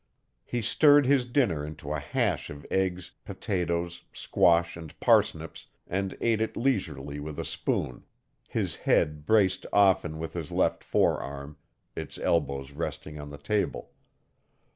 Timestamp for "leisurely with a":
6.57-7.45